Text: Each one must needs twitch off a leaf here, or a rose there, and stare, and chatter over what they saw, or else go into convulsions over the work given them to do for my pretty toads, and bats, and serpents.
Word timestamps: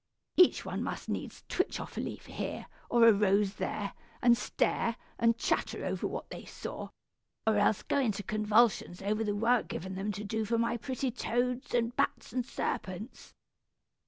Each 0.35 0.65
one 0.65 0.81
must 0.81 1.09
needs 1.09 1.43
twitch 1.47 1.79
off 1.79 1.95
a 1.95 1.99
leaf 2.01 2.25
here, 2.25 2.65
or 2.89 3.07
a 3.07 3.13
rose 3.13 3.57
there, 3.57 3.93
and 4.19 4.35
stare, 4.35 4.95
and 5.19 5.37
chatter 5.37 5.85
over 5.85 6.07
what 6.07 6.31
they 6.31 6.43
saw, 6.43 6.89
or 7.45 7.57
else 7.57 7.83
go 7.83 7.99
into 7.99 8.23
convulsions 8.23 9.03
over 9.03 9.23
the 9.23 9.35
work 9.35 9.67
given 9.67 9.93
them 9.93 10.11
to 10.13 10.23
do 10.23 10.43
for 10.43 10.57
my 10.57 10.75
pretty 10.75 11.11
toads, 11.11 11.75
and 11.75 11.95
bats, 11.95 12.33
and 12.33 12.47
serpents. 12.47 13.35